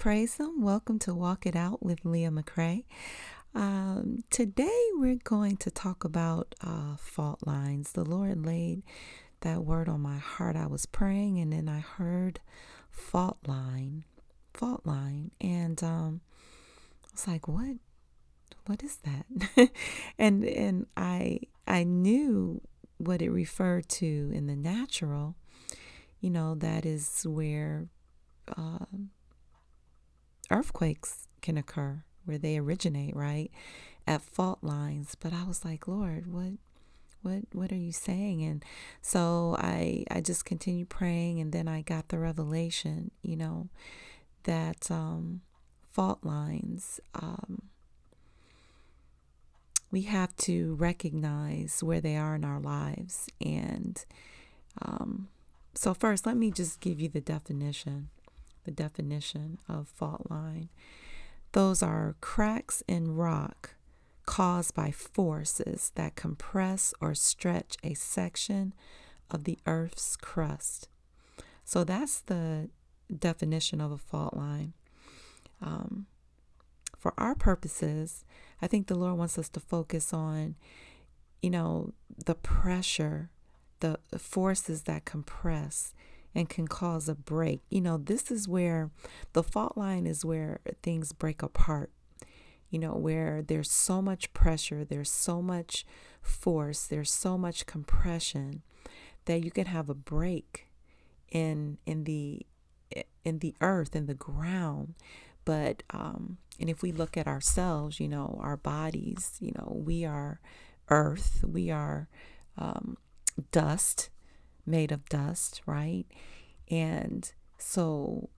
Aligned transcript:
praise 0.00 0.38
Him. 0.38 0.62
Welcome 0.62 0.98
to 1.00 1.12
Walk 1.12 1.44
It 1.44 1.54
Out 1.54 1.82
with 1.82 2.06
Leah 2.06 2.30
McCrae. 2.30 2.84
Um, 3.54 4.24
today 4.30 4.80
we're 4.94 5.20
going 5.22 5.58
to 5.58 5.70
talk 5.70 6.04
about 6.04 6.54
uh, 6.62 6.96
fault 6.96 7.46
lines. 7.46 7.92
The 7.92 8.04
Lord 8.04 8.46
laid 8.46 8.82
that 9.42 9.62
word 9.62 9.90
on 9.90 10.00
my 10.00 10.16
heart. 10.16 10.56
I 10.56 10.68
was 10.68 10.86
praying 10.86 11.38
and 11.38 11.52
then 11.52 11.68
I 11.68 11.80
heard 11.80 12.40
fault 12.90 13.36
line, 13.46 14.04
fault 14.54 14.86
line, 14.86 15.32
and 15.38 15.84
um, 15.84 16.22
I 17.04 17.08
was 17.12 17.28
like, 17.28 17.46
"What? 17.46 17.76
What 18.64 18.82
is 18.82 19.00
that?" 19.04 19.70
and 20.18 20.44
and 20.44 20.86
I 20.96 21.40
I 21.66 21.84
knew 21.84 22.62
what 22.96 23.20
it 23.20 23.28
referred 23.28 23.90
to 23.90 24.30
in 24.32 24.46
the 24.46 24.56
natural. 24.56 25.36
You 26.22 26.30
know, 26.30 26.54
that 26.54 26.86
is 26.86 27.26
where 27.28 27.88
uh, 28.56 28.86
earthquakes 30.50 31.28
can 31.42 31.56
occur, 31.56 32.02
where 32.24 32.38
they 32.38 32.58
originate, 32.58 33.14
right? 33.14 33.50
At 34.06 34.22
fault 34.22 34.58
lines. 34.62 35.14
But 35.14 35.32
I 35.32 35.44
was 35.44 35.64
like, 35.64 35.86
Lord, 35.86 36.32
what 36.32 36.52
what 37.22 37.42
what 37.52 37.70
are 37.72 37.76
you 37.76 37.92
saying 37.92 38.42
and 38.42 38.64
so 39.02 39.56
i 39.58 40.04
i 40.10 40.20
just 40.20 40.44
continued 40.44 40.88
praying 40.88 41.40
and 41.40 41.52
then 41.52 41.68
i 41.68 41.82
got 41.82 42.08
the 42.08 42.18
revelation 42.18 43.10
you 43.22 43.36
know 43.36 43.68
that 44.44 44.90
um 44.90 45.40
fault 45.90 46.18
lines 46.22 47.00
um 47.14 47.62
we 49.90 50.02
have 50.02 50.34
to 50.36 50.74
recognize 50.76 51.82
where 51.82 52.00
they 52.00 52.16
are 52.16 52.34
in 52.36 52.44
our 52.44 52.60
lives 52.60 53.28
and 53.44 54.04
um 54.80 55.28
so 55.74 55.92
first 55.92 56.26
let 56.26 56.36
me 56.36 56.50
just 56.50 56.80
give 56.80 57.00
you 57.00 57.08
the 57.08 57.20
definition 57.20 58.08
the 58.64 58.70
definition 58.70 59.58
of 59.68 59.88
fault 59.88 60.30
line. 60.30 60.68
Those 61.52 61.82
are 61.82 62.16
cracks 62.20 62.82
in 62.86 63.16
rock 63.16 63.74
caused 64.26 64.74
by 64.74 64.90
forces 64.92 65.90
that 65.96 66.14
compress 66.14 66.94
or 67.00 67.14
stretch 67.14 67.76
a 67.82 67.94
section 67.94 68.72
of 69.30 69.44
the 69.44 69.58
Earth's 69.66 70.16
crust. 70.16 70.88
So 71.64 71.84
that's 71.84 72.20
the 72.20 72.70
definition 73.16 73.80
of 73.80 73.90
a 73.90 73.98
fault 73.98 74.36
line. 74.36 74.74
Um, 75.60 76.06
for 76.96 77.14
our 77.18 77.34
purposes, 77.34 78.24
I 78.62 78.66
think 78.66 78.86
the 78.86 78.94
Lord 78.94 79.18
wants 79.18 79.38
us 79.38 79.48
to 79.50 79.60
focus 79.60 80.12
on, 80.12 80.54
you 81.42 81.50
know, 81.50 81.92
the 82.24 82.34
pressure, 82.34 83.30
the 83.80 83.98
forces 84.18 84.82
that 84.82 85.04
compress 85.04 85.94
and 86.34 86.48
can 86.48 86.68
cause 86.68 87.08
a 87.08 87.14
break. 87.14 87.60
You 87.70 87.80
know, 87.80 87.96
this 87.96 88.30
is 88.30 88.48
where 88.48 88.90
the 89.32 89.42
fault 89.42 89.76
line 89.76 90.06
is 90.06 90.24
where 90.24 90.60
things 90.82 91.12
break 91.12 91.42
apart. 91.42 91.90
You 92.68 92.78
know, 92.78 92.92
where 92.94 93.42
there's 93.42 93.70
so 93.70 94.00
much 94.00 94.32
pressure, 94.32 94.84
there's 94.84 95.10
so 95.10 95.42
much 95.42 95.84
force, 96.22 96.86
there's 96.86 97.12
so 97.12 97.36
much 97.36 97.66
compression 97.66 98.62
that 99.24 99.44
you 99.44 99.50
can 99.50 99.66
have 99.66 99.88
a 99.88 99.94
break 99.94 100.68
in 101.30 101.78
in 101.86 102.04
the 102.04 102.46
in 103.24 103.38
the 103.38 103.54
earth 103.60 103.94
in 103.94 104.06
the 104.06 104.14
ground 104.14 104.94
but 105.44 105.84
um 105.90 106.38
and 106.58 106.68
if 106.68 106.82
we 106.82 106.90
look 106.90 107.16
at 107.16 107.28
ourselves 107.28 108.00
you 108.00 108.08
know 108.08 108.36
our 108.42 108.56
bodies 108.56 109.36
you 109.40 109.52
know 109.56 109.80
we 109.84 110.04
are 110.04 110.40
earth 110.88 111.44
we 111.46 111.70
are 111.70 112.08
um, 112.58 112.96
dust 113.52 114.10
made 114.66 114.92
of 114.92 115.08
dust, 115.08 115.62
right? 115.66 116.04
And 116.68 117.30
so 117.58 118.28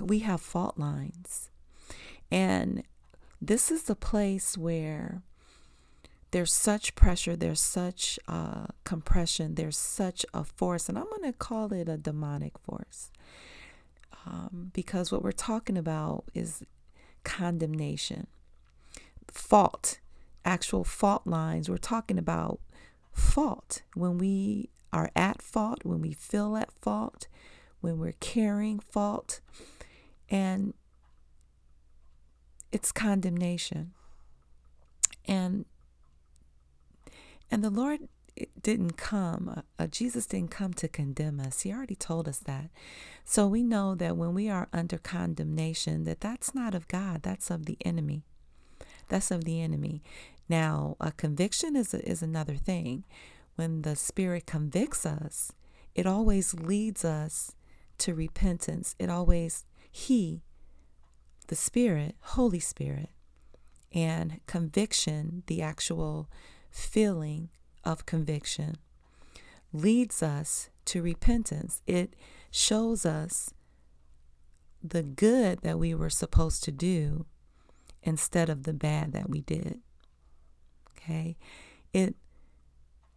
we 0.00 0.20
have 0.20 0.40
fault 0.40 0.78
lines. 0.78 1.50
And 2.30 2.84
this 3.40 3.70
is 3.70 3.84
the 3.84 3.96
place 3.96 4.56
where 4.56 5.22
there's 6.30 6.52
such 6.52 6.94
pressure, 6.94 7.34
there's 7.34 7.60
such 7.60 8.18
uh, 8.28 8.66
compression, 8.84 9.56
there's 9.56 9.78
such 9.78 10.24
a 10.32 10.44
force, 10.44 10.88
and 10.88 10.96
I'm 10.96 11.10
going 11.10 11.22
to 11.22 11.36
call 11.36 11.72
it 11.72 11.88
a 11.88 11.96
demonic 11.96 12.58
force. 12.58 13.10
Um, 14.26 14.70
because 14.72 15.10
what 15.10 15.22
we're 15.24 15.32
talking 15.32 15.76
about 15.76 16.24
is 16.34 16.62
condemnation, 17.24 18.26
fault, 19.26 19.98
actual 20.44 20.84
fault 20.84 21.26
lines. 21.26 21.68
We're 21.68 21.78
talking 21.78 22.18
about 22.18 22.60
fault, 23.12 23.82
when 23.94 24.18
we 24.18 24.70
are 24.92 25.10
at 25.14 25.42
fault, 25.42 25.84
when 25.84 26.00
we 26.00 26.12
feel 26.12 26.56
at 26.56 26.72
fault, 26.80 27.26
when 27.80 27.98
we're 27.98 28.14
carrying 28.20 28.80
fault, 28.80 29.40
and 30.28 30.74
it's 32.72 32.92
condemnation. 32.92 33.92
And 35.26 35.64
and 37.50 37.64
the 37.64 37.70
Lord 37.70 38.08
didn't 38.60 38.96
come, 38.96 39.52
uh, 39.56 39.62
uh, 39.82 39.86
Jesus 39.86 40.26
didn't 40.26 40.50
come 40.50 40.72
to 40.74 40.88
condemn 40.88 41.40
us. 41.40 41.60
He 41.60 41.72
already 41.72 41.96
told 41.96 42.28
us 42.28 42.38
that. 42.38 42.70
So 43.24 43.46
we 43.46 43.62
know 43.62 43.94
that 43.94 44.16
when 44.16 44.34
we 44.34 44.48
are 44.48 44.68
under 44.72 44.98
condemnation, 44.98 46.04
that 46.04 46.20
that's 46.20 46.54
not 46.54 46.74
of 46.74 46.88
God, 46.88 47.22
that's 47.22 47.50
of 47.50 47.66
the 47.66 47.76
enemy. 47.84 48.22
That's 49.08 49.30
of 49.30 49.44
the 49.44 49.60
enemy. 49.60 50.02
Now, 50.50 50.96
a 50.98 51.12
conviction 51.12 51.76
is, 51.76 51.94
is 51.94 52.24
another 52.24 52.56
thing. 52.56 53.04
When 53.54 53.82
the 53.82 53.94
Spirit 53.94 54.46
convicts 54.46 55.06
us, 55.06 55.52
it 55.94 56.08
always 56.08 56.54
leads 56.54 57.04
us 57.04 57.52
to 57.98 58.16
repentance. 58.16 58.96
It 58.98 59.08
always, 59.08 59.64
He, 59.92 60.42
the 61.46 61.54
Spirit, 61.54 62.16
Holy 62.20 62.58
Spirit, 62.58 63.10
and 63.92 64.40
conviction, 64.48 65.44
the 65.46 65.62
actual 65.62 66.28
feeling 66.68 67.50
of 67.84 68.04
conviction, 68.04 68.74
leads 69.72 70.20
us 70.20 70.68
to 70.86 71.00
repentance. 71.00 71.80
It 71.86 72.16
shows 72.50 73.06
us 73.06 73.54
the 74.82 75.04
good 75.04 75.60
that 75.62 75.78
we 75.78 75.94
were 75.94 76.10
supposed 76.10 76.64
to 76.64 76.72
do 76.72 77.26
instead 78.02 78.50
of 78.50 78.64
the 78.64 78.74
bad 78.74 79.12
that 79.12 79.30
we 79.30 79.42
did. 79.42 79.78
Okay. 81.02 81.36
It 81.92 82.14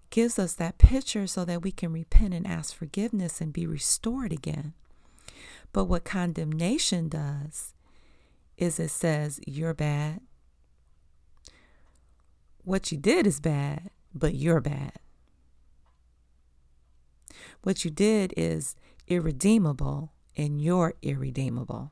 gives 0.09 0.37
us 0.39 0.53
that 0.53 0.77
picture 0.77 1.27
so 1.27 1.43
that 1.45 1.63
we 1.63 1.71
can 1.71 1.91
repent 1.91 2.33
and 2.33 2.47
ask 2.47 2.75
forgiveness 2.75 3.41
and 3.41 3.51
be 3.51 3.65
restored 3.65 4.31
again. 4.31 4.73
But 5.71 5.85
what 5.85 6.03
condemnation 6.03 7.09
does 7.09 7.73
is 8.57 8.79
it 8.79 8.89
says, 8.89 9.39
You're 9.47 9.73
bad. 9.73 10.21
What 12.63 12.91
you 12.91 12.97
did 12.97 13.27
is 13.27 13.39
bad, 13.39 13.89
but 14.13 14.35
you're 14.35 14.61
bad. 14.61 14.93
What 17.63 17.83
you 17.83 17.91
did 17.91 18.33
is 18.37 18.75
irredeemable, 19.07 20.11
and 20.37 20.61
you're 20.61 20.93
irredeemable. 21.01 21.91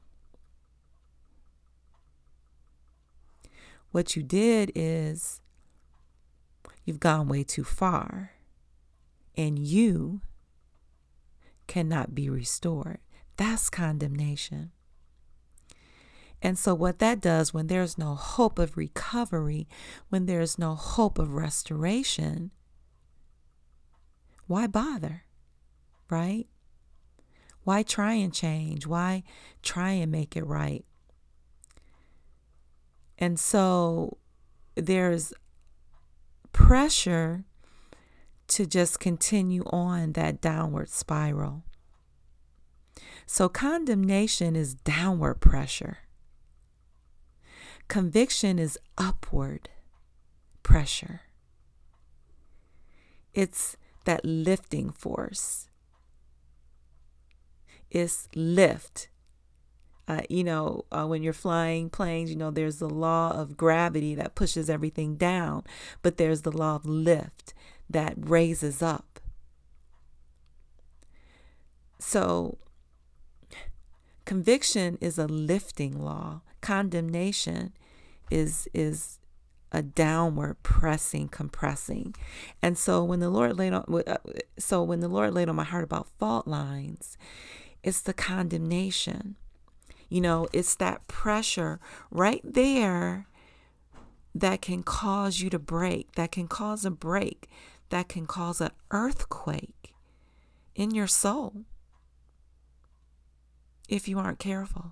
What 3.91 4.15
you 4.15 4.23
did 4.23 4.71
is 4.75 5.41
You've 6.85 6.99
gone 6.99 7.27
way 7.27 7.43
too 7.43 7.63
far, 7.63 8.31
and 9.35 9.59
you 9.59 10.21
cannot 11.67 12.15
be 12.15 12.29
restored. 12.29 12.99
That's 13.37 13.69
condemnation. 13.69 14.71
And 16.41 16.57
so, 16.57 16.73
what 16.73 16.99
that 16.99 17.21
does 17.21 17.53
when 17.53 17.67
there's 17.67 17.97
no 17.97 18.15
hope 18.15 18.57
of 18.57 18.75
recovery, 18.75 19.67
when 20.09 20.25
there's 20.25 20.57
no 20.57 20.73
hope 20.73 21.19
of 21.19 21.33
restoration, 21.33 22.51
why 24.47 24.65
bother? 24.67 25.23
Right? 26.09 26.47
Why 27.63 27.83
try 27.83 28.13
and 28.13 28.33
change? 28.33 28.87
Why 28.87 29.23
try 29.61 29.91
and 29.91 30.11
make 30.11 30.35
it 30.35 30.45
right? 30.45 30.83
And 33.19 33.39
so, 33.39 34.17
there's 34.75 35.31
pressure 36.53 37.45
to 38.47 38.65
just 38.65 38.99
continue 38.99 39.63
on 39.67 40.13
that 40.13 40.41
downward 40.41 40.89
spiral. 40.89 41.63
So, 43.25 43.47
condemnation 43.47 44.55
is 44.55 44.73
downward 44.73 45.35
pressure, 45.35 45.99
conviction 47.87 48.59
is 48.59 48.77
upward 48.97 49.69
pressure. 50.63 51.21
It's 53.33 53.77
that 54.05 54.25
lifting 54.25 54.91
force. 54.91 55.69
It's 57.89 58.27
lift. 58.35 59.09
Uh, 60.07 60.21
you 60.29 60.43
know, 60.43 60.83
uh, 60.91 61.05
when 61.05 61.23
you're 61.23 61.33
flying 61.33 61.89
planes, 61.89 62.29
you 62.29 62.35
know, 62.35 62.51
there's 62.51 62.77
the 62.77 62.89
law 62.89 63.31
of 63.31 63.55
gravity 63.55 64.15
that 64.15 64.35
pushes 64.35 64.69
everything 64.69 65.15
down, 65.15 65.63
but 66.01 66.17
there's 66.17 66.41
the 66.41 66.51
law 66.51 66.75
of 66.75 66.85
lift 66.85 67.53
that 67.89 68.13
raises 68.17 68.81
up. 68.81 69.19
So, 71.99 72.57
Conviction 74.31 74.97
is 75.01 75.17
a 75.17 75.27
lifting 75.27 75.99
law. 76.01 76.41
Condemnation 76.61 77.73
is 78.29 78.65
is 78.73 79.19
a 79.73 79.81
downward 79.81 80.63
pressing, 80.63 81.27
compressing. 81.27 82.15
And 82.61 82.77
so 82.77 83.03
when 83.03 83.19
the 83.19 83.29
Lord 83.29 83.57
laid 83.57 83.73
on 83.73 83.83
uh, 84.07 84.17
so 84.57 84.83
when 84.83 84.99
the 84.99 85.07
Lord 85.07 85.33
laid 85.33 85.49
on 85.49 85.55
my 85.55 85.65
heart 85.65 85.83
about 85.83 86.07
fault 86.19 86.47
lines, 86.47 87.17
it's 87.83 88.01
the 88.01 88.13
condemnation. 88.13 89.35
You 90.11 90.19
know, 90.19 90.49
it's 90.51 90.75
that 90.75 91.07
pressure 91.07 91.79
right 92.11 92.41
there 92.43 93.27
that 94.35 94.61
can 94.61 94.83
cause 94.83 95.39
you 95.39 95.49
to 95.49 95.57
break, 95.57 96.15
that 96.15 96.33
can 96.33 96.49
cause 96.49 96.83
a 96.83 96.91
break, 96.91 97.49
that 97.91 98.09
can 98.09 98.25
cause 98.25 98.59
an 98.59 98.71
earthquake 98.91 99.93
in 100.75 100.91
your 100.91 101.07
soul 101.07 101.63
if 103.87 104.09
you 104.09 104.19
aren't 104.19 104.37
careful. 104.37 104.91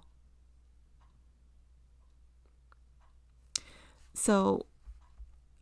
So, 4.14 4.68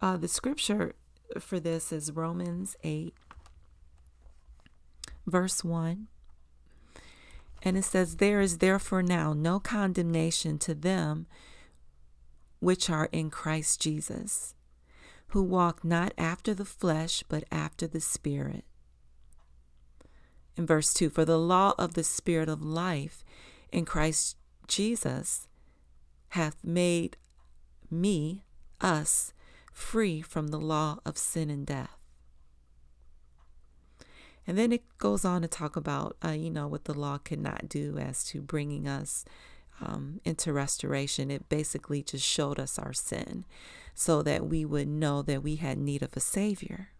uh, 0.03 0.17
the 0.17 0.27
scripture 0.27 0.93
for 1.39 1.59
this 1.59 1.91
is 1.91 2.11
Romans 2.11 2.75
8, 2.83 3.15
verse 5.25 5.63
1. 5.63 6.09
And 7.63 7.77
it 7.77 7.83
says, 7.83 8.17
There 8.17 8.39
is 8.39 8.59
therefore 8.59 9.03
now 9.03 9.33
no 9.33 9.59
condemnation 9.59 10.57
to 10.59 10.73
them 10.73 11.27
which 12.59 12.89
are 12.89 13.09
in 13.11 13.29
Christ 13.29 13.81
Jesus, 13.81 14.55
who 15.27 15.43
walk 15.43 15.83
not 15.83 16.13
after 16.17 16.53
the 16.53 16.65
flesh, 16.65 17.23
but 17.27 17.43
after 17.51 17.87
the 17.87 18.01
Spirit. 18.01 18.65
In 20.55 20.65
verse 20.65 20.93
2 20.93 21.09
For 21.09 21.25
the 21.25 21.39
law 21.39 21.73
of 21.77 21.93
the 21.93 22.03
Spirit 22.03 22.49
of 22.49 22.61
life 22.63 23.23
in 23.71 23.85
Christ 23.85 24.37
Jesus 24.67 25.47
hath 26.29 26.57
made 26.63 27.17
me 27.89 28.43
us 28.81 29.33
free 29.71 30.21
from 30.21 30.47
the 30.47 30.59
law 30.59 30.99
of 31.05 31.17
sin 31.17 31.49
and 31.49 31.65
death. 31.65 31.96
And 34.47 34.57
then 34.57 34.71
it 34.71 34.83
goes 34.97 35.25
on 35.25 35.41
to 35.41 35.47
talk 35.47 35.75
about, 35.75 36.15
uh, 36.23 36.31
you 36.31 36.49
know, 36.49 36.67
what 36.67 36.85
the 36.85 36.97
law 36.97 37.17
cannot 37.17 37.67
do 37.67 37.97
as 37.97 38.23
to 38.25 38.41
bringing 38.41 38.87
us 38.87 39.25
um, 39.81 40.21
into 40.23 40.53
restoration. 40.53 41.29
It 41.29 41.49
basically 41.49 42.01
just 42.01 42.25
showed 42.25 42.57
us 42.57 42.79
our 42.79 42.93
sin 42.93 43.45
so 43.93 44.21
that 44.23 44.47
we 44.47 44.63
would 44.63 44.87
know 44.87 45.21
that 45.21 45.43
we 45.43 45.57
had 45.57 45.77
need 45.77 46.01
of 46.01 46.15
a 46.15 46.21
Savior. 46.21 46.91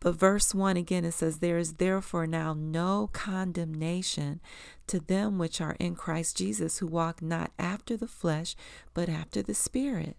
But 0.00 0.14
verse 0.14 0.54
1 0.54 0.78
again, 0.78 1.04
it 1.04 1.12
says, 1.12 1.38
There 1.38 1.58
is 1.58 1.74
therefore 1.74 2.26
now 2.26 2.54
no 2.54 3.10
condemnation 3.12 4.40
to 4.86 4.98
them 4.98 5.38
which 5.38 5.60
are 5.60 5.76
in 5.78 5.94
Christ 5.94 6.38
Jesus, 6.38 6.78
who 6.78 6.86
walk 6.86 7.20
not 7.20 7.52
after 7.58 7.96
the 7.96 8.08
flesh, 8.08 8.56
but 8.94 9.10
after 9.10 9.42
the 9.42 9.54
Spirit. 9.54 10.16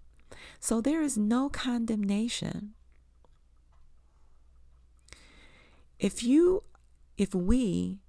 So 0.60 0.82
there 0.82 1.02
is 1.02 1.18
no 1.18 1.50
condemnation. 1.50 2.74
If 6.02 6.24
you, 6.24 6.64
if 7.16 7.36
we 7.36 8.00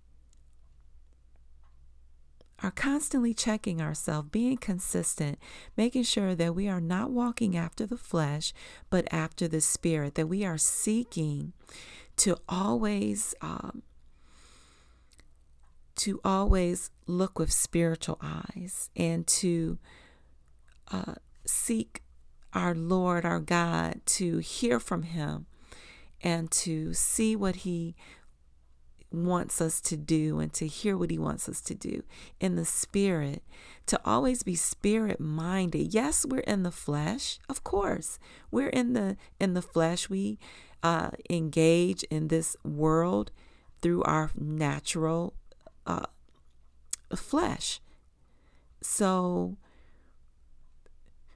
are 2.63 2.71
constantly 2.71 3.35
checking 3.35 3.83
ourselves, 3.83 4.31
being 4.31 4.57
consistent, 4.57 5.39
making 5.77 6.05
sure 6.05 6.35
that 6.35 6.55
we 6.55 6.69
are 6.69 6.81
not 6.81 7.11
walking 7.11 7.55
after 7.55 7.85
the 7.85 7.99
flesh, 7.99 8.55
but 8.89 9.07
after 9.13 9.47
the 9.47 9.61
spirit, 9.61 10.15
that 10.15 10.27
we 10.27 10.43
are 10.43 10.57
seeking 10.57 11.53
to 12.17 12.39
always 12.49 13.35
um, 13.43 13.83
to 15.95 16.19
always 16.25 16.91
look 17.07 17.39
with 17.39 17.53
spiritual 17.53 18.19
eyes 18.23 18.89
and 18.97 19.27
to 19.27 19.77
uh, 20.91 21.17
seek 21.45 22.03
our 22.55 22.75
Lord, 22.75 23.27
our 23.27 23.41
God, 23.41 24.01
to 24.07 24.39
hear 24.39 24.81
from 24.81 25.03
Him 25.03 25.47
and 26.23 26.51
to 26.51 26.95
see 26.95 27.37
what 27.37 27.57
He 27.57 27.95
wants 29.11 29.61
us 29.61 29.81
to 29.83 29.97
do 29.97 30.39
and 30.39 30.55
to 30.55 30.67
hear 30.67 30.97
what 30.97 31.11
he 31.11 31.19
wants 31.19 31.47
us 31.47 31.61
to 31.61 31.75
do 31.75 32.03
in 32.41 32.57
the 32.57 32.65
spirit 32.65 33.43
to 33.85 34.01
always 34.07 34.43
be 34.43 34.55
spirit 34.55 35.21
minded 35.21 35.93
yes 35.93 36.25
we're 36.25 36.39
in 36.39 36.63
the 36.63 36.71
flesh 36.71 37.39
of 37.53 37.63
course. 37.63 38.19
We're 38.51 38.71
in 38.71 38.95
the 38.95 39.19
in 39.39 39.53
the 39.53 39.61
flesh. 39.61 40.09
We 40.09 40.39
uh, 40.83 41.11
engage 41.29 42.03
in 42.05 42.29
this 42.29 42.57
world 42.65 43.31
through 43.83 44.03
our 44.05 44.31
natural 44.35 45.35
uh, 45.87 46.07
flesh. 47.15 47.79
So 48.81 49.59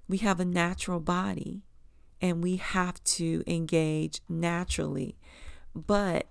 we 0.08 0.16
have 0.18 0.40
a 0.40 0.46
natural 0.46 1.00
body 1.00 1.65
and 2.20 2.42
we 2.42 2.56
have 2.56 3.02
to 3.04 3.42
engage 3.46 4.20
naturally. 4.28 5.16
But 5.74 6.26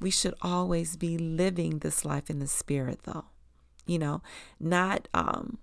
we 0.00 0.10
should 0.10 0.34
always 0.40 0.96
be 0.96 1.18
living 1.18 1.78
this 1.78 2.04
life 2.04 2.30
in 2.30 2.38
the 2.38 2.46
spirit 2.46 3.00
though 3.02 3.24
you 3.86 3.98
know 3.98 4.22
not 4.60 5.08
um 5.12 5.58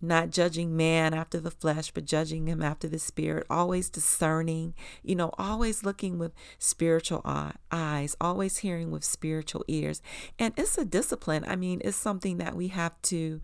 not 0.00 0.30
judging 0.30 0.74
man 0.74 1.12
after 1.12 1.38
the 1.38 1.50
flesh 1.50 1.90
but 1.90 2.06
judging 2.06 2.46
him 2.46 2.62
after 2.62 2.88
the 2.88 2.98
spirit 2.98 3.46
always 3.50 3.90
discerning 3.90 4.74
you 5.02 5.14
know 5.14 5.30
always 5.36 5.84
looking 5.84 6.18
with 6.18 6.32
spiritual 6.58 7.22
eyes 7.70 8.16
always 8.20 8.58
hearing 8.58 8.90
with 8.90 9.04
spiritual 9.04 9.64
ears. 9.68 10.00
And 10.38 10.54
it's 10.56 10.78
a 10.78 10.84
discipline. 10.84 11.44
I 11.46 11.56
mean 11.56 11.80
it's 11.84 11.96
something 11.96 12.38
that 12.38 12.54
we 12.54 12.68
have 12.68 13.00
to 13.02 13.40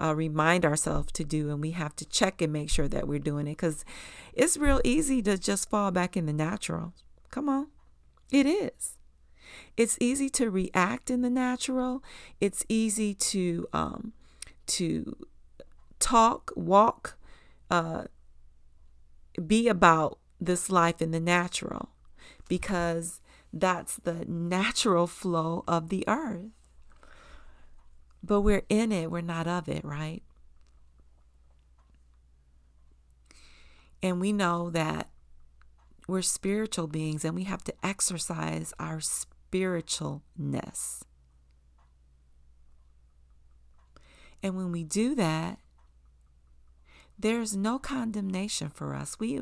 uh, 0.00 0.14
remind 0.14 0.64
ourselves 0.64 1.12
to 1.12 1.24
do 1.24 1.50
and 1.50 1.60
we 1.60 1.72
have 1.72 1.94
to 1.96 2.04
check 2.04 2.40
and 2.40 2.52
make 2.52 2.70
sure 2.70 2.88
that 2.88 3.08
we're 3.08 3.18
doing 3.18 3.46
it 3.46 3.52
because 3.52 3.84
it's 4.32 4.56
real 4.56 4.80
easy 4.84 5.20
to 5.22 5.36
just 5.36 5.68
fall 5.70 5.90
back 5.90 6.16
in 6.16 6.26
the 6.26 6.32
natural 6.32 6.92
come 7.30 7.48
on 7.48 7.66
it 8.30 8.46
is. 8.46 8.96
It's 9.76 9.96
easy 10.00 10.28
to 10.30 10.50
react 10.50 11.10
in 11.10 11.22
the 11.22 11.30
natural. 11.30 12.02
It's 12.40 12.64
easy 12.68 13.14
to 13.14 13.66
um, 13.72 14.12
to 14.66 15.16
talk, 15.98 16.52
walk, 16.54 17.16
uh, 17.70 18.04
be 19.46 19.68
about 19.68 20.18
this 20.40 20.70
life 20.70 21.00
in 21.00 21.10
the 21.10 21.20
natural, 21.20 21.90
because 22.48 23.20
that's 23.52 23.96
the 23.96 24.24
natural 24.26 25.06
flow 25.06 25.64
of 25.66 25.88
the 25.88 26.04
earth. 26.06 26.50
But 28.28 28.42
we're 28.42 28.62
in 28.68 28.92
it, 28.92 29.10
we're 29.10 29.22
not 29.22 29.48
of 29.48 29.68
it, 29.68 29.84
right? 29.84 30.22
And 34.02 34.20
we 34.20 34.32
know 34.32 34.70
that 34.70 35.08
we're 36.06 36.22
spiritual 36.22 36.86
beings 36.86 37.24
and 37.24 37.34
we 37.34 37.44
have 37.44 37.64
to 37.64 37.74
exercise 37.82 38.72
our 38.78 38.98
spiritualness. 38.98 41.02
And 44.42 44.56
when 44.56 44.72
we 44.72 44.84
do 44.84 45.14
that, 45.16 45.58
there's 47.18 47.56
no 47.56 47.78
condemnation 47.78 48.68
for 48.68 48.94
us. 48.94 49.18
We 49.18 49.40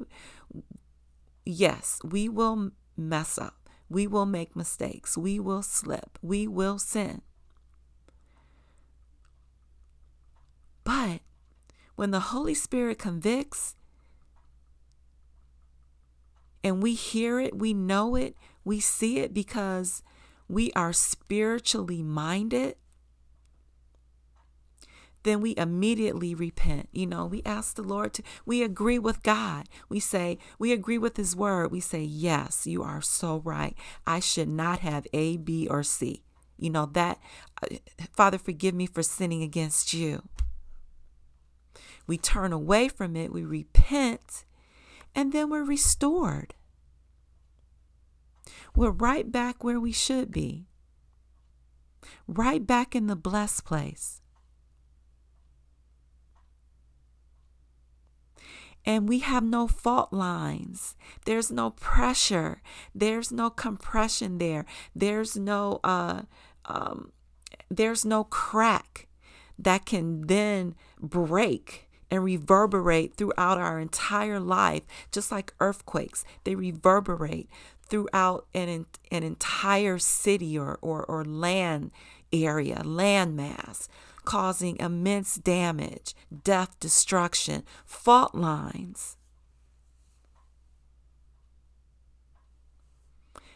yes, 1.44 1.98
we 2.04 2.28
will 2.28 2.70
mess 2.96 3.36
up. 3.36 3.68
We 3.90 4.06
will 4.06 4.26
make 4.26 4.56
mistakes. 4.56 5.18
We 5.18 5.38
will 5.38 5.62
slip. 5.62 6.18
We 6.22 6.46
will 6.46 6.78
sin. 6.78 7.20
But 10.86 11.20
when 11.96 12.12
the 12.12 12.20
Holy 12.20 12.54
Spirit 12.54 12.96
convicts, 12.96 13.74
and 16.62 16.80
we 16.80 16.94
hear 16.94 17.40
it, 17.40 17.58
we 17.58 17.74
know 17.74 18.14
it, 18.14 18.36
we 18.64 18.78
see 18.78 19.18
it 19.18 19.34
because 19.34 20.04
we 20.48 20.70
are 20.74 20.92
spiritually 20.92 22.04
minded, 22.04 22.76
then 25.24 25.40
we 25.40 25.56
immediately 25.56 26.36
repent. 26.36 26.88
You 26.92 27.06
know, 27.06 27.26
we 27.26 27.42
ask 27.44 27.74
the 27.74 27.82
Lord 27.82 28.14
to, 28.14 28.22
we 28.44 28.62
agree 28.62 29.00
with 29.00 29.24
God. 29.24 29.68
We 29.88 29.98
say, 29.98 30.38
we 30.56 30.72
agree 30.72 30.98
with 30.98 31.16
His 31.16 31.34
word. 31.34 31.72
We 31.72 31.80
say, 31.80 32.02
yes, 32.02 32.64
you 32.64 32.84
are 32.84 33.02
so 33.02 33.42
right. 33.44 33.76
I 34.06 34.20
should 34.20 34.48
not 34.48 34.78
have 34.80 35.04
A, 35.12 35.36
B, 35.36 35.66
or 35.68 35.82
C. 35.82 36.22
You 36.56 36.70
know, 36.70 36.86
that, 36.92 37.18
uh, 37.60 37.76
Father, 38.12 38.38
forgive 38.38 38.74
me 38.76 38.86
for 38.86 39.02
sinning 39.02 39.42
against 39.42 39.92
you. 39.92 40.22
We 42.06 42.18
turn 42.18 42.52
away 42.52 42.88
from 42.88 43.16
it, 43.16 43.32
we 43.32 43.44
repent, 43.44 44.44
and 45.14 45.32
then 45.32 45.50
we're 45.50 45.64
restored. 45.64 46.54
We're 48.74 48.90
right 48.90 49.30
back 49.30 49.64
where 49.64 49.80
we 49.80 49.92
should 49.92 50.30
be, 50.30 50.66
right 52.28 52.64
back 52.64 52.94
in 52.94 53.06
the 53.06 53.16
blessed 53.16 53.64
place. 53.64 54.20
and 58.86 59.08
we 59.08 59.18
have 59.18 59.42
no 59.42 59.66
fault 59.66 60.12
lines. 60.12 60.94
There's 61.24 61.50
no 61.50 61.70
pressure. 61.70 62.62
There's 62.94 63.32
no 63.32 63.50
compression 63.50 64.38
there. 64.38 64.64
There's 64.94 65.36
no 65.36 65.80
uh, 65.82 66.22
um, 66.66 67.10
there's 67.68 68.04
no 68.04 68.22
crack 68.24 69.08
that 69.58 69.86
can 69.86 70.26
then 70.28 70.76
break 71.00 71.85
and 72.10 72.24
reverberate 72.24 73.16
throughout 73.16 73.58
our 73.58 73.80
entire 73.80 74.40
life, 74.40 74.82
just 75.10 75.32
like 75.32 75.54
earthquakes. 75.60 76.24
They 76.44 76.54
reverberate 76.54 77.48
throughout 77.88 78.46
an, 78.54 78.86
an 79.10 79.22
entire 79.22 79.98
city 79.98 80.58
or, 80.58 80.78
or, 80.80 81.04
or 81.04 81.24
land 81.24 81.90
area, 82.32 82.82
land 82.84 83.36
mass, 83.36 83.88
causing 84.24 84.76
immense 84.78 85.36
damage, 85.36 86.14
death, 86.44 86.78
destruction, 86.80 87.62
fault 87.84 88.34
lines. 88.34 89.16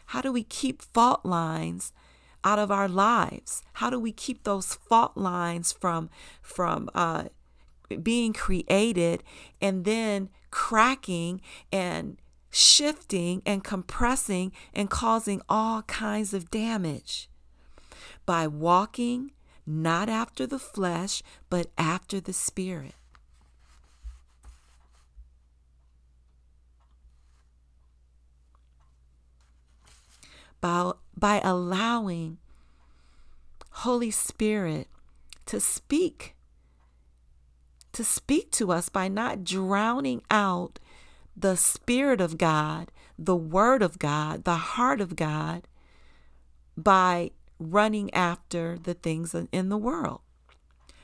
How 0.07 0.21
do 0.21 0.31
we 0.31 0.43
keep 0.43 0.81
fault 0.81 1.25
lines 1.25 1.93
out 2.43 2.59
of 2.59 2.71
our 2.71 2.89
lives? 2.89 3.63
How 3.73 3.89
do 3.89 3.99
we 3.99 4.11
keep 4.11 4.43
those 4.43 4.73
fault 4.73 5.15
lines 5.15 5.71
from 5.71 6.09
from 6.41 6.89
uh, 6.93 7.25
being 7.97 8.33
created 8.33 9.23
and 9.61 9.85
then 9.85 10.29
cracking 10.49 11.41
and 11.71 12.17
shifting 12.49 13.41
and 13.45 13.63
compressing 13.63 14.51
and 14.73 14.89
causing 14.89 15.41
all 15.49 15.81
kinds 15.83 16.33
of 16.33 16.51
damage? 16.51 17.29
By 18.25 18.47
walking 18.47 19.31
not 19.65 20.09
after 20.09 20.45
the 20.47 20.59
flesh, 20.59 21.23
but 21.49 21.67
after 21.77 22.19
the 22.19 22.33
spirit. 22.33 22.95
by, 30.61 30.91
by 31.17 31.41
allowing 31.43 32.37
Holy 33.71 34.11
Spirit 34.11 34.87
to 35.47 35.59
speak, 35.59 36.35
to 38.01 38.05
speak 38.05 38.49
to 38.49 38.71
us 38.71 38.89
by 38.89 39.07
not 39.07 39.43
drowning 39.43 40.23
out 40.31 40.79
the 41.37 41.55
Spirit 41.55 42.19
of 42.19 42.35
God, 42.35 42.91
the 43.17 43.35
Word 43.35 43.83
of 43.83 43.99
God, 43.99 44.43
the 44.43 44.55
heart 44.55 44.99
of 44.99 45.15
God, 45.15 45.67
by 46.75 47.29
running 47.59 48.11
after 48.11 48.79
the 48.79 48.95
things 48.95 49.35
in 49.51 49.69
the 49.69 49.77
world, 49.77 50.21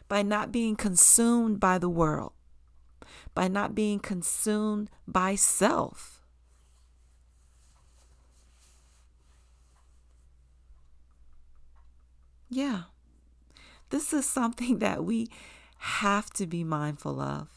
by 0.07 0.23
not 0.23 0.51
being 0.51 0.75
consumed 0.75 1.59
by 1.59 1.77
the 1.77 1.87
world, 1.87 2.33
by 3.35 3.47
not 3.47 3.75
being 3.75 3.99
consumed 3.99 4.89
by 5.07 5.35
self. 5.35 6.23
Yeah. 12.49 12.83
This 13.91 14.13
is 14.13 14.25
something 14.25 14.79
that 14.79 15.05
we 15.05 15.27
have 15.77 16.29
to 16.31 16.47
be 16.47 16.63
mindful 16.63 17.19
of. 17.19 17.49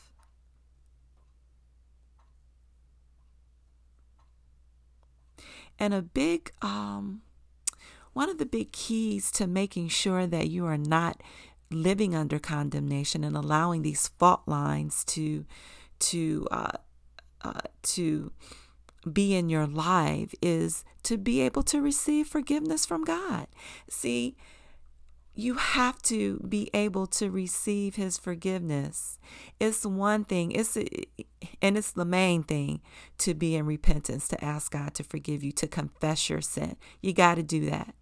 And 5.78 5.94
a 5.94 6.02
big, 6.02 6.52
um, 6.60 7.22
one 8.12 8.28
of 8.28 8.38
the 8.38 8.46
big 8.46 8.72
keys 8.72 9.30
to 9.32 9.46
making 9.46 9.88
sure 9.88 10.26
that 10.26 10.50
you 10.50 10.66
are 10.66 10.76
not 10.76 11.22
living 11.70 12.14
under 12.14 12.38
condemnation 12.38 13.24
and 13.24 13.36
allowing 13.36 13.82
these 13.82 14.08
fault 14.08 14.42
lines 14.46 15.04
to, 15.06 15.46
to, 16.00 16.46
uh, 16.50 16.72
uh, 17.42 17.60
to 17.82 18.32
be 19.10 19.34
in 19.34 19.48
your 19.48 19.66
life 19.66 20.34
is 20.42 20.84
to 21.04 21.16
be 21.16 21.40
able 21.40 21.62
to 21.62 21.80
receive 21.80 22.26
forgiveness 22.26 22.84
from 22.84 23.04
God. 23.04 23.46
See, 23.88 24.36
you 25.40 25.54
have 25.54 26.02
to 26.02 26.38
be 26.46 26.68
able 26.74 27.06
to 27.06 27.30
receive 27.30 27.96
his 27.96 28.18
forgiveness. 28.18 29.18
It's 29.58 29.86
one 29.86 30.24
thing, 30.24 30.52
it's 30.52 30.76
and 30.76 31.78
it's 31.78 31.92
the 31.92 32.04
main 32.04 32.42
thing 32.42 32.82
to 33.18 33.32
be 33.32 33.56
in 33.56 33.64
repentance, 33.64 34.28
to 34.28 34.44
ask 34.44 34.72
God 34.72 34.92
to 34.94 35.02
forgive 35.02 35.42
you, 35.42 35.52
to 35.52 35.66
confess 35.66 36.28
your 36.28 36.42
sin. 36.42 36.76
You 37.00 37.14
got 37.14 37.36
to 37.36 37.42
do 37.42 37.70
that. 37.70 37.94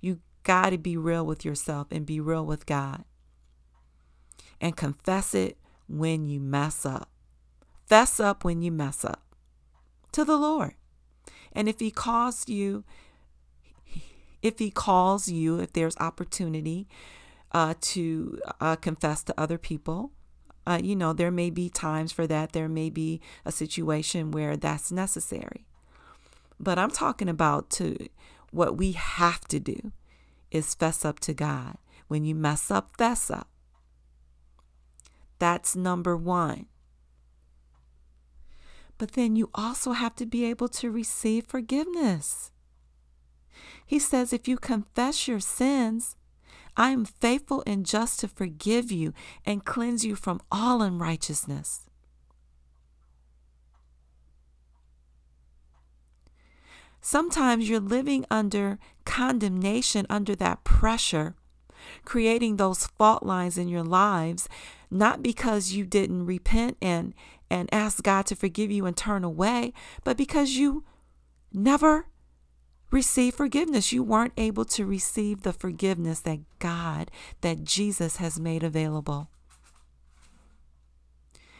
You 0.00 0.20
got 0.42 0.70
to 0.70 0.78
be 0.78 0.96
real 0.96 1.26
with 1.26 1.44
yourself 1.44 1.88
and 1.90 2.06
be 2.06 2.18
real 2.18 2.46
with 2.46 2.64
God. 2.64 3.04
And 4.58 4.74
confess 4.74 5.34
it 5.34 5.58
when 5.88 6.24
you 6.24 6.40
mess 6.40 6.86
up. 6.86 7.10
Fess 7.86 8.18
up 8.18 8.42
when 8.42 8.62
you 8.62 8.72
mess 8.72 9.04
up 9.04 9.22
to 10.12 10.24
the 10.24 10.36
Lord. 10.36 10.74
And 11.52 11.68
if 11.68 11.78
he 11.78 11.90
calls 11.90 12.48
you 12.48 12.84
if 14.42 14.58
he 14.58 14.70
calls 14.70 15.28
you, 15.28 15.58
if 15.60 15.72
there's 15.72 15.96
opportunity 15.98 16.86
uh, 17.52 17.74
to 17.80 18.40
uh, 18.60 18.76
confess 18.76 19.22
to 19.24 19.34
other 19.40 19.58
people, 19.58 20.12
uh, 20.66 20.80
you 20.82 20.96
know, 20.96 21.12
there 21.12 21.30
may 21.30 21.50
be 21.50 21.68
times 21.68 22.12
for 22.12 22.26
that. 22.26 22.52
There 22.52 22.68
may 22.68 22.90
be 22.90 23.20
a 23.44 23.52
situation 23.52 24.30
where 24.30 24.56
that's 24.56 24.90
necessary. 24.90 25.66
But 26.58 26.78
I'm 26.78 26.90
talking 26.90 27.28
about 27.28 27.70
to 27.70 28.08
what 28.50 28.76
we 28.76 28.92
have 28.92 29.42
to 29.48 29.60
do 29.60 29.92
is 30.50 30.74
fess 30.74 31.04
up 31.04 31.20
to 31.20 31.34
God. 31.34 31.78
When 32.08 32.24
you 32.24 32.34
mess 32.34 32.70
up, 32.70 32.96
fess 32.96 33.30
up. 33.30 33.48
That's 35.38 35.76
number 35.76 36.16
one. 36.16 36.66
But 38.98 39.12
then 39.12 39.36
you 39.36 39.50
also 39.54 39.92
have 39.92 40.16
to 40.16 40.26
be 40.26 40.44
able 40.46 40.68
to 40.70 40.90
receive 40.90 41.46
forgiveness. 41.46 42.50
He 43.86 44.00
says, 44.00 44.32
If 44.32 44.48
you 44.48 44.58
confess 44.58 45.28
your 45.28 45.40
sins, 45.40 46.16
I 46.76 46.90
am 46.90 47.04
faithful 47.04 47.62
and 47.66 47.86
just 47.86 48.20
to 48.20 48.28
forgive 48.28 48.92
you 48.92 49.14
and 49.46 49.64
cleanse 49.64 50.04
you 50.04 50.16
from 50.16 50.42
all 50.52 50.82
unrighteousness. 50.82 51.86
Sometimes 57.00 57.68
you're 57.68 57.78
living 57.78 58.26
under 58.30 58.80
condemnation, 59.04 60.06
under 60.10 60.34
that 60.34 60.64
pressure, 60.64 61.36
creating 62.04 62.56
those 62.56 62.88
fault 62.98 63.22
lines 63.22 63.56
in 63.56 63.68
your 63.68 63.84
lives, 63.84 64.48
not 64.90 65.22
because 65.22 65.72
you 65.72 65.86
didn't 65.86 66.26
repent 66.26 66.76
and, 66.82 67.14
and 67.48 67.68
ask 67.72 68.02
God 68.02 68.26
to 68.26 68.34
forgive 68.34 68.72
you 68.72 68.86
and 68.86 68.96
turn 68.96 69.22
away, 69.22 69.72
but 70.02 70.16
because 70.16 70.56
you 70.56 70.84
never 71.52 72.06
receive 72.90 73.34
forgiveness. 73.34 73.92
You 73.92 74.02
weren't 74.02 74.32
able 74.36 74.64
to 74.66 74.86
receive 74.86 75.42
the 75.42 75.52
forgiveness 75.52 76.20
that 76.20 76.40
God, 76.58 77.10
that 77.40 77.64
Jesus 77.64 78.16
has 78.16 78.38
made 78.38 78.62
available. 78.62 79.30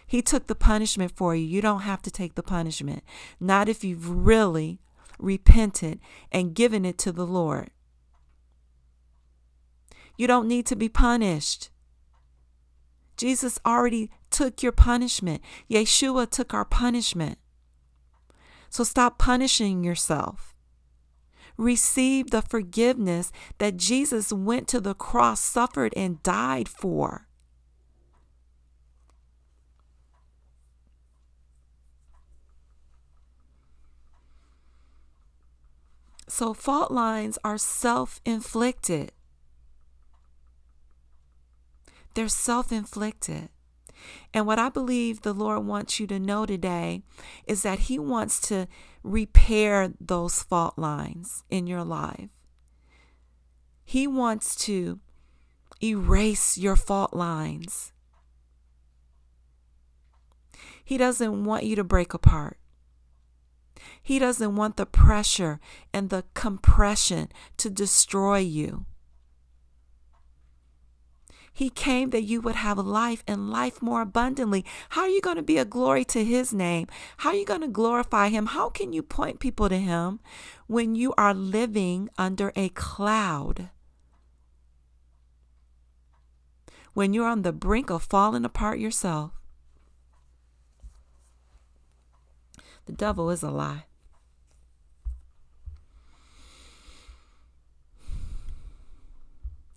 He 0.06 0.22
took 0.22 0.46
the 0.46 0.54
punishment 0.54 1.12
for 1.16 1.34
you. 1.34 1.44
You 1.44 1.60
don't 1.60 1.80
have 1.80 2.00
to 2.02 2.10
take 2.10 2.36
the 2.36 2.42
punishment. 2.42 3.02
Not 3.40 3.68
if 3.68 3.82
you've 3.82 4.08
really 4.08 4.80
repented 5.18 5.98
and 6.30 6.54
given 6.54 6.84
it 6.84 6.98
to 6.98 7.12
the 7.12 7.26
Lord. 7.26 7.70
You 10.16 10.26
don't 10.26 10.48
need 10.48 10.64
to 10.66 10.76
be 10.76 10.88
punished. 10.88 11.70
Jesus 13.16 13.58
already 13.66 14.10
took 14.30 14.62
your 14.62 14.72
punishment. 14.72 15.42
Yeshua 15.70 16.30
took 16.30 16.54
our 16.54 16.64
punishment. 16.64 17.38
So 18.68 18.84
stop 18.84 19.18
punishing 19.18 19.82
yourself 19.82 20.55
receive 21.56 22.30
the 22.30 22.42
forgiveness 22.42 23.32
that 23.58 23.76
Jesus 23.76 24.32
went 24.32 24.68
to 24.68 24.80
the 24.80 24.94
cross, 24.94 25.40
suffered, 25.40 25.92
and 25.96 26.22
died 26.22 26.68
for. 26.68 27.26
So, 36.28 36.52
fault 36.52 36.90
lines 36.90 37.38
are 37.44 37.56
self 37.56 38.20
inflicted. 38.26 39.12
They're 42.14 42.28
self 42.28 42.72
inflicted. 42.72 43.48
And 44.32 44.46
what 44.46 44.58
I 44.58 44.68
believe 44.68 45.22
the 45.22 45.32
Lord 45.32 45.64
wants 45.64 45.98
you 46.00 46.06
to 46.08 46.18
know 46.18 46.46
today 46.46 47.02
is 47.46 47.62
that 47.62 47.80
He 47.80 47.98
wants 47.98 48.40
to 48.48 48.66
repair 49.02 49.92
those 50.00 50.42
fault 50.42 50.78
lines 50.78 51.44
in 51.50 51.66
your 51.66 51.84
life. 51.84 52.28
He 53.84 54.06
wants 54.06 54.56
to 54.66 55.00
erase 55.82 56.58
your 56.58 56.76
fault 56.76 57.14
lines. 57.14 57.92
He 60.84 60.96
doesn't 60.96 61.44
want 61.44 61.64
you 61.64 61.76
to 61.76 61.84
break 61.84 62.14
apart. 62.14 62.58
He 64.02 64.18
doesn't 64.18 64.56
want 64.56 64.76
the 64.76 64.86
pressure 64.86 65.60
and 65.92 66.10
the 66.10 66.24
compression 66.34 67.28
to 67.58 67.70
destroy 67.70 68.38
you. 68.38 68.86
He 71.56 71.70
came 71.70 72.10
that 72.10 72.24
you 72.24 72.42
would 72.42 72.56
have 72.56 72.76
life 72.76 73.24
and 73.26 73.50
life 73.50 73.80
more 73.80 74.02
abundantly. 74.02 74.62
How 74.90 75.02
are 75.02 75.08
you 75.08 75.22
going 75.22 75.36
to 75.36 75.42
be 75.42 75.56
a 75.56 75.64
glory 75.64 76.04
to 76.04 76.22
His 76.22 76.52
name? 76.52 76.86
How 77.16 77.30
are 77.30 77.36
you 77.36 77.46
going 77.46 77.62
to 77.62 77.80
glorify 77.80 78.28
Him? 78.28 78.46
How 78.46 78.68
can 78.68 78.92
you 78.92 79.02
point 79.02 79.40
people 79.40 79.70
to 79.70 79.78
Him 79.78 80.20
when 80.66 80.94
you 80.94 81.14
are 81.16 81.32
living 81.32 82.10
under 82.18 82.52
a 82.54 82.68
cloud 82.68 83.70
when 86.96 87.12
you're 87.12 87.28
on 87.28 87.42
the 87.42 87.52
brink 87.52 87.90
of 87.90 88.02
falling 88.02 88.42
apart 88.42 88.78
yourself. 88.78 89.30
The 92.86 92.92
devil 92.92 93.28
is 93.28 93.42
a 93.42 93.50
lie. 93.50 93.84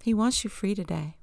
He 0.02 0.14
wants 0.14 0.46
you 0.46 0.50
free 0.50 0.74
today. 0.74 1.19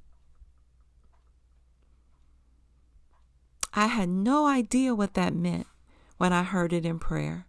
I 3.78 3.88
had 3.88 4.08
no 4.08 4.46
idea 4.46 4.94
what 4.94 5.12
that 5.14 5.34
meant 5.34 5.66
when 6.16 6.32
I 6.32 6.44
heard 6.44 6.72
it 6.72 6.86
in 6.86 6.98
prayer. 6.98 7.46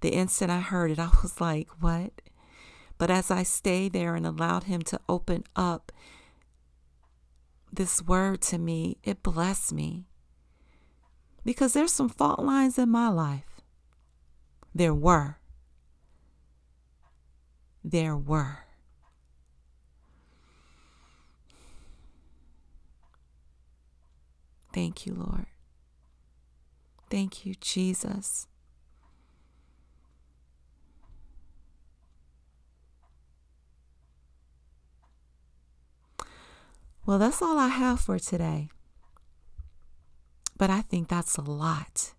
The 0.00 0.10
instant 0.10 0.48
I 0.48 0.60
heard 0.60 0.92
it, 0.92 1.00
I 1.00 1.10
was 1.20 1.40
like, 1.40 1.68
what? 1.80 2.12
But 2.98 3.10
as 3.10 3.32
I 3.32 3.42
stayed 3.42 3.92
there 3.92 4.14
and 4.14 4.24
allowed 4.24 4.64
Him 4.64 4.80
to 4.82 5.00
open 5.08 5.42
up 5.56 5.90
this 7.72 8.00
word 8.00 8.40
to 8.42 8.58
me, 8.58 8.98
it 9.02 9.24
blessed 9.24 9.72
me. 9.72 10.06
Because 11.44 11.72
there's 11.72 11.92
some 11.92 12.08
fault 12.08 12.38
lines 12.38 12.78
in 12.78 12.88
my 12.88 13.08
life. 13.08 13.60
There 14.72 14.94
were. 14.94 15.38
There 17.84 18.16
were. 18.16 18.60
Thank 24.72 25.06
you, 25.06 25.14
Lord. 25.14 25.46
Thank 27.08 27.46
you, 27.46 27.54
Jesus. 27.54 28.46
Well, 37.06 37.20
that's 37.20 37.40
all 37.40 37.56
I 37.56 37.68
have 37.68 38.00
for 38.00 38.18
today. 38.18 38.68
But 40.56 40.70
I 40.70 40.80
think 40.80 41.08
that's 41.08 41.36
a 41.36 41.42
lot. 41.42 42.14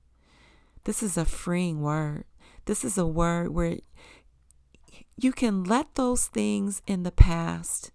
This 0.86 1.03
is 1.03 1.17
a 1.17 1.25
freeing 1.25 1.82
word. 1.82 2.24
This 2.65 2.86
is 2.86 2.98
a 2.98 3.06
word 3.06 3.50
where 3.50 3.79
you 5.17 5.34
can 5.34 5.65
let 5.65 5.96
those 5.96 6.27
things 6.27 6.82
in 6.88 7.03
the 7.03 7.12
past 7.12 7.91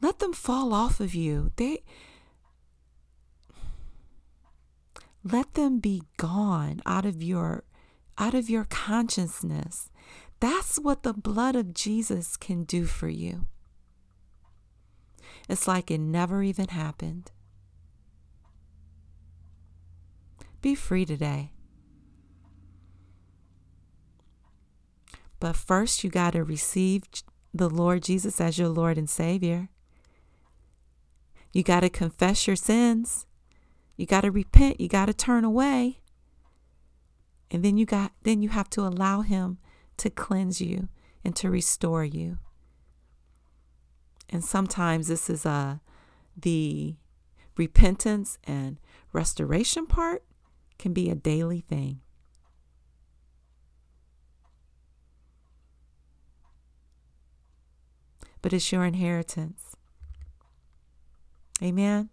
let 0.00 0.20
them 0.20 0.32
fall 0.32 0.72
off 0.72 1.00
of 1.00 1.14
you. 1.14 1.52
They 1.56 1.82
let 5.32 5.54
them 5.54 5.78
be 5.78 6.02
gone 6.16 6.80
out 6.86 7.04
of 7.04 7.22
your 7.22 7.64
out 8.16 8.34
of 8.34 8.50
your 8.50 8.64
consciousness. 8.64 9.90
That's 10.40 10.76
what 10.78 11.02
the 11.02 11.12
blood 11.12 11.54
of 11.56 11.74
Jesus 11.74 12.36
can 12.36 12.64
do 12.64 12.84
for 12.84 13.08
you. 13.08 13.46
It's 15.48 15.68
like 15.68 15.90
it 15.90 15.98
never 15.98 16.42
even 16.42 16.68
happened. 16.68 17.30
Be 20.60 20.74
free 20.74 21.04
today. 21.04 21.52
But 25.40 25.54
first, 25.54 26.02
you 26.02 26.10
got 26.10 26.32
to 26.32 26.42
receive 26.42 27.04
the 27.54 27.70
Lord 27.70 28.02
Jesus 28.02 28.40
as 28.40 28.58
your 28.58 28.68
Lord 28.68 28.98
and 28.98 29.08
Savior. 29.08 29.68
You 31.52 31.62
got 31.62 31.80
to 31.80 31.88
confess 31.88 32.46
your 32.46 32.56
sins. 32.56 33.27
You 33.98 34.06
got 34.06 34.22
to 34.22 34.30
repent. 34.30 34.80
You 34.80 34.88
got 34.88 35.06
to 35.06 35.12
turn 35.12 35.44
away. 35.44 35.98
And 37.50 37.64
then 37.64 37.76
you 37.76 37.84
got 37.84 38.12
then 38.22 38.40
you 38.42 38.50
have 38.50 38.70
to 38.70 38.82
allow 38.82 39.22
him 39.22 39.58
to 39.98 40.08
cleanse 40.08 40.60
you 40.60 40.88
and 41.24 41.34
to 41.36 41.50
restore 41.50 42.04
you. 42.04 42.38
And 44.30 44.44
sometimes 44.44 45.08
this 45.08 45.28
is 45.28 45.44
uh 45.44 45.78
the 46.36 46.94
repentance 47.56 48.38
and 48.44 48.78
restoration 49.12 49.86
part 49.86 50.22
can 50.78 50.92
be 50.92 51.10
a 51.10 51.16
daily 51.16 51.60
thing. 51.60 52.00
But 58.42 58.52
it's 58.52 58.70
your 58.70 58.84
inheritance. 58.84 59.74
Amen. 61.60 62.10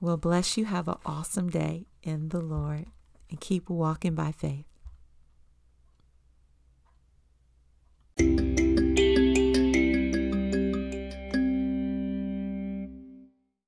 Well, 0.00 0.16
bless 0.16 0.56
you. 0.56 0.64
Have 0.64 0.88
an 0.88 0.96
awesome 1.04 1.50
day 1.50 1.86
in 2.02 2.30
the 2.30 2.40
Lord 2.40 2.86
and 3.28 3.40
keep 3.40 3.68
walking 3.68 4.14
by 4.14 4.32
faith. 4.32 4.64